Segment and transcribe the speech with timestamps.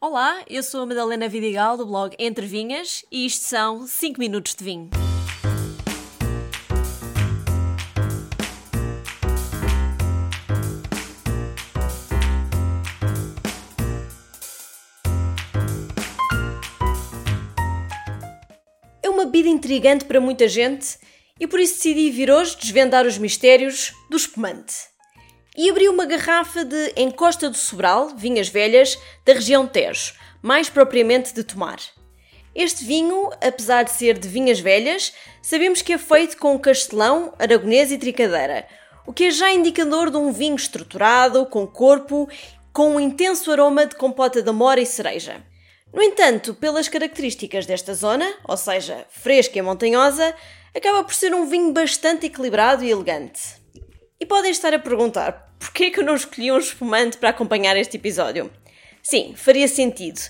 [0.00, 4.54] Olá, eu sou a Madalena Vidigal do blog Entre Vinhas e isto são 5 minutos
[4.54, 4.90] de vinho.
[19.02, 20.96] É uma bebida intrigante para muita gente
[21.40, 24.87] e por isso decidi vir hoje desvendar os mistérios do espumante
[25.58, 28.96] e abriu uma garrafa de Encosta do Sobral, vinhas velhas,
[29.26, 31.80] da região Tejo, mais propriamente de Tomar.
[32.54, 37.90] Este vinho, apesar de ser de vinhas velhas, sabemos que é feito com castelão, aragonês
[37.90, 38.68] e tricadeira,
[39.04, 42.28] o que é já indicador de um vinho estruturado, com corpo,
[42.72, 45.44] com um intenso aroma de compota de amora e cereja.
[45.92, 50.32] No entanto, pelas características desta zona, ou seja, fresca e montanhosa,
[50.72, 53.58] acaba por ser um vinho bastante equilibrado e elegante.
[54.20, 57.96] E podem estar a perguntar porquê que eu não escolhi um espumante para acompanhar este
[57.96, 58.50] episódio?
[59.02, 60.20] Sim, faria sentido,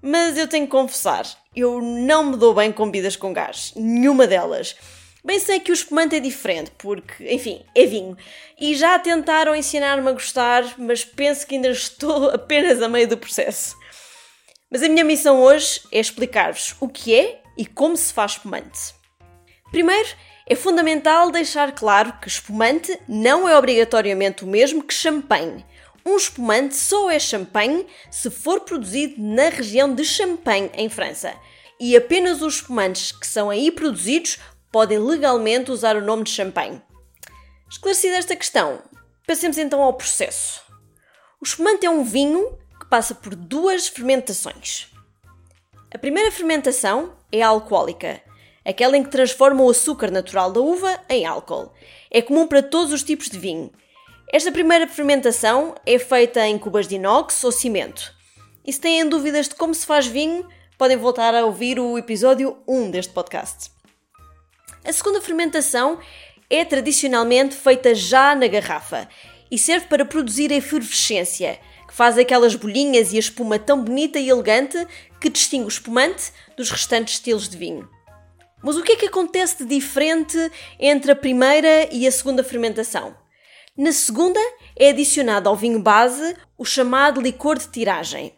[0.00, 4.26] mas eu tenho que confessar, eu não me dou bem com bebidas com gás, nenhuma
[4.26, 4.76] delas.
[5.24, 8.16] Bem sei que o espumante é diferente, porque, enfim, é vinho.
[8.60, 13.16] E já tentaram ensinar-me a gostar, mas penso que ainda estou apenas a meio do
[13.16, 13.76] processo.
[14.70, 18.94] Mas a minha missão hoje é explicar-vos o que é e como se faz espumante.
[19.70, 20.08] Primeiro,
[20.46, 25.64] é fundamental deixar claro que espumante não é obrigatoriamente o mesmo que champanhe.
[26.04, 31.32] Um espumante só é champanhe se for produzido na região de Champagne, em França.
[31.78, 34.38] E apenas os espumantes que são aí produzidos
[34.70, 36.82] podem legalmente usar o nome de champanhe.
[37.70, 38.82] Esclarecida esta questão,
[39.26, 40.60] passemos então ao processo.
[41.40, 44.88] O espumante é um vinho que passa por duas fermentações.
[45.94, 48.20] A primeira fermentação é a alcoólica
[48.64, 51.72] aquela em que transforma o açúcar natural da uva em álcool.
[52.10, 53.70] É comum para todos os tipos de vinho.
[54.32, 58.14] Esta primeira fermentação é feita em cubas de inox ou cimento.
[58.64, 62.58] E se têm dúvidas de como se faz vinho, podem voltar a ouvir o episódio
[62.66, 63.70] 1 deste podcast.
[64.84, 65.98] A segunda fermentação
[66.48, 69.08] é tradicionalmente feita já na garrafa
[69.50, 74.18] e serve para produzir a efervescência, que faz aquelas bolhinhas e a espuma tão bonita
[74.18, 74.86] e elegante
[75.20, 77.88] que distingue o espumante dos restantes estilos de vinho.
[78.62, 80.38] Mas o que é que acontece de diferente
[80.78, 83.14] entre a primeira e a segunda fermentação?
[83.76, 84.38] Na segunda
[84.76, 88.34] é adicionado ao vinho base o chamado licor de tiragem.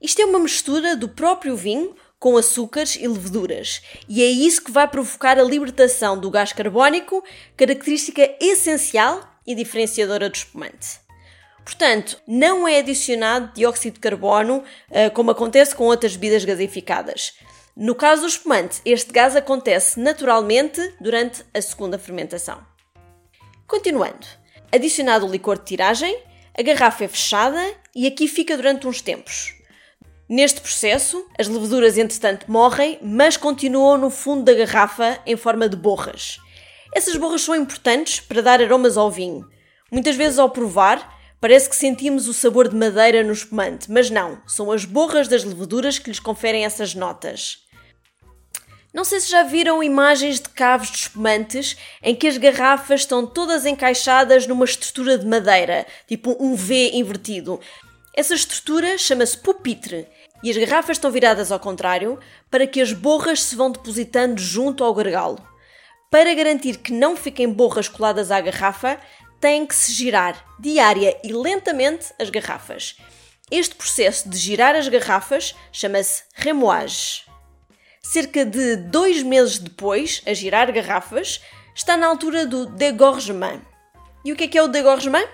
[0.00, 4.72] Isto é uma mistura do próprio vinho com açúcares e leveduras, e é isso que
[4.72, 7.22] vai provocar a libertação do gás carbónico,
[7.54, 11.00] característica essencial e diferenciadora do espumante.
[11.64, 17.34] Portanto, não é adicionado dióxido de carbono, eh, como acontece com outras bebidas gasificadas.
[17.76, 22.64] No caso do espumante, este gás acontece naturalmente durante a segunda fermentação.
[23.66, 24.24] Continuando,
[24.70, 26.16] adicionado o licor de tiragem,
[26.56, 27.60] a garrafa é fechada
[27.92, 29.54] e aqui fica durante uns tempos.
[30.28, 35.74] Neste processo, as leveduras entretanto morrem, mas continuam no fundo da garrafa em forma de
[35.74, 36.38] borras.
[36.94, 39.50] Essas borras são importantes para dar aromas ao vinho.
[39.90, 44.40] Muitas vezes ao provar, parece que sentimos o sabor de madeira no espumante, mas não,
[44.46, 47.63] são as borras das leveduras que lhes conferem essas notas.
[48.94, 53.26] Não sei se já viram imagens de cavos de espumantes em que as garrafas estão
[53.26, 57.58] todas encaixadas numa estrutura de madeira, tipo um V invertido.
[58.14, 60.06] Essa estrutura chama-se pupitre
[60.44, 64.84] e as garrafas estão viradas ao contrário para que as borras se vão depositando junto
[64.84, 65.44] ao gargalo.
[66.08, 69.00] Para garantir que não fiquem borras coladas à garrafa,
[69.40, 72.96] tem que se girar diária e lentamente as garrafas.
[73.50, 77.24] Este processo de girar as garrafas chama-se remoage
[78.04, 81.40] cerca de dois meses depois, a girar garrafas,
[81.74, 83.62] está na altura do dégorgement.
[84.22, 85.26] E o que é que é o dégorgement?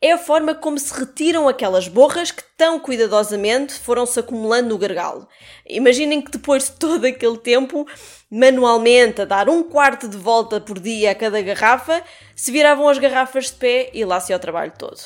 [0.00, 5.28] É a forma como se retiram aquelas borras que tão cuidadosamente foram-se acumulando no gargalo.
[5.68, 7.86] Imaginem que depois de todo aquele tempo,
[8.30, 12.02] manualmente a dar um quarto de volta por dia a cada garrafa,
[12.34, 14.98] se viravam as garrafas de pé e lá se ia o trabalho todo.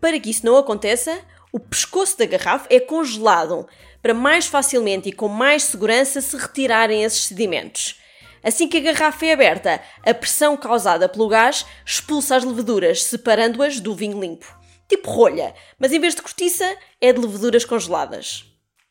[0.00, 1.18] Para que isso não aconteça,
[1.54, 3.64] o pescoço da garrafa é congelado
[4.02, 8.00] para mais facilmente e com mais segurança se retirarem esses sedimentos.
[8.42, 13.78] Assim que a garrafa é aberta, a pressão causada pelo gás expulsa as leveduras, separando-as
[13.78, 14.52] do vinho limpo.
[14.88, 18.46] Tipo rolha, mas em vez de cortiça, é de leveduras congeladas.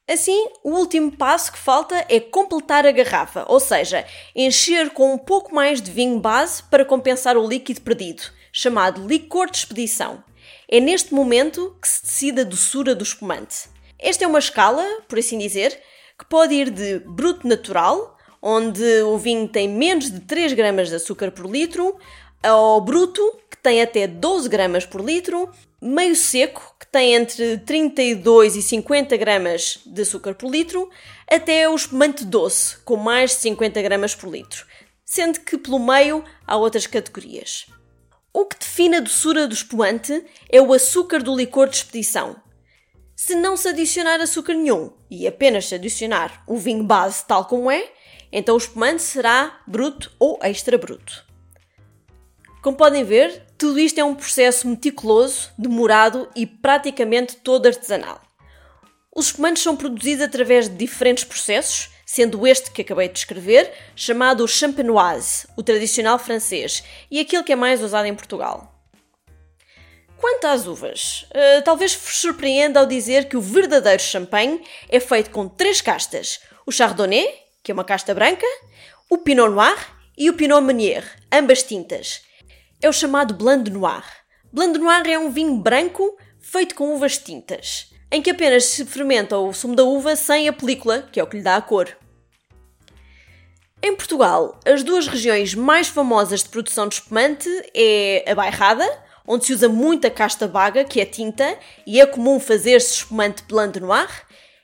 [0.09, 5.17] Assim, o último passo que falta é completar a garrafa, ou seja, encher com um
[5.17, 8.23] pouco mais de vinho base para compensar o líquido perdido,
[8.53, 10.23] chamado licor de expedição.
[10.69, 13.69] É neste momento que se decide a doçura do espumante.
[13.99, 15.79] Esta é uma escala, por assim dizer,
[16.17, 20.95] que pode ir de bruto natural, onde o vinho tem menos de 3 gramas de
[20.95, 21.97] açúcar por litro,
[22.41, 25.49] ao bruto, que tem até 12 gramas por litro,
[25.81, 30.89] meio seco, que tem entre 32 e 50 gramas de açúcar por litro,
[31.25, 34.65] até o espumante doce, com mais de 50 gramas por litro,
[35.05, 37.67] sendo que pelo meio há outras categorias.
[38.33, 42.35] O que define a doçura do espumante é o açúcar do licor de expedição.
[43.15, 47.69] Se não se adicionar açúcar nenhum e apenas se adicionar o vinho base tal como
[47.69, 47.87] é,
[48.31, 51.23] então o espumante será bruto ou extra bruto.
[52.63, 58.19] Como podem ver, tudo isto é um processo meticuloso, demorado e praticamente todo artesanal.
[59.15, 64.47] Os espumantes são produzidos através de diferentes processos, sendo este que acabei de descrever chamado
[64.47, 68.71] champenoise, o tradicional francês, e aquele que é mais usado em Portugal.
[70.15, 75.31] Quanto às uvas, uh, talvez vos surpreenda ao dizer que o verdadeiro champanhe é feito
[75.31, 77.27] com três castas: o Chardonnay,
[77.63, 78.45] que é uma casta branca,
[79.09, 79.75] o Pinot Noir
[80.15, 82.21] e o Pinot Meunier, ambas tintas
[82.79, 84.03] é o chamado Blanc de Noir.
[84.51, 88.85] Blanc de Noir é um vinho branco feito com uvas tintas, em que apenas se
[88.85, 91.61] fermenta o sumo da uva sem a película, que é o que lhe dá a
[91.61, 92.02] cor.
[93.85, 98.89] Em Portugal, as duas regiões mais famosas de produção de espumante é a Bairrada,
[99.27, 103.73] onde se usa muita casta baga, que é tinta, e é comum fazer-se espumante Blanc
[103.73, 104.07] de Noir,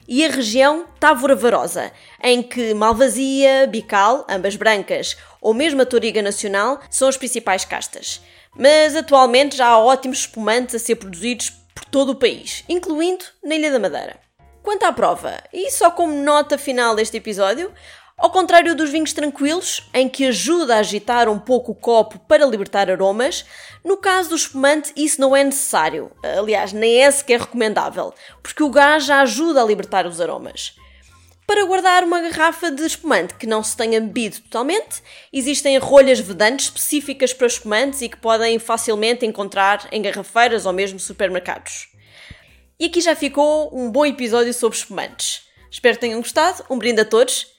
[0.08, 1.92] e a região Távora Varosa,
[2.24, 8.22] em que Malvasia, Bical, ambas brancas, ou mesmo a Toriga Nacional são as principais castas.
[8.56, 13.56] Mas atualmente já há ótimos espumantes a ser produzidos por todo o país, incluindo na
[13.56, 14.30] Ilha da Madeira.
[14.62, 17.72] Quanto à prova, e só como nota final deste episódio,
[18.20, 22.46] ao contrário dos vinhos tranquilos, em que ajuda a agitar um pouco o copo para
[22.46, 23.46] libertar aromas,
[23.84, 26.12] no caso do espumante isso não é necessário.
[26.22, 28.14] Aliás, nem é sequer recomendável,
[28.44, 30.76] porque o gás já ajuda a libertar os aromas.
[31.48, 35.02] Para guardar uma garrafa de espumante que não se tenha bebido totalmente,
[35.34, 41.00] existem rolhas vedantes específicas para espumantes e que podem facilmente encontrar em garrafeiras ou mesmo
[41.00, 41.88] supermercados.
[42.80, 45.42] E aqui já ficou um bom episódio sobre espumantes.
[45.72, 46.64] Espero que tenham gostado.
[46.70, 47.59] Um brinde a todos